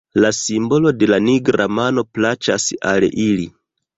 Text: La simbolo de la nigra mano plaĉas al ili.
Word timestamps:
La 0.23 0.29
simbolo 0.35 0.93
de 1.01 1.09
la 1.11 1.19
nigra 1.25 1.67
mano 1.79 2.05
plaĉas 2.19 2.65
al 2.95 3.09
ili. 3.27 3.49